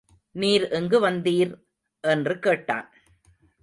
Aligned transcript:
நீர் 0.35 0.69
எங்கு 0.69 0.99
வந்தீர்? 1.09 1.53
என்று 2.03 2.39
கேட்டான். 2.39 2.93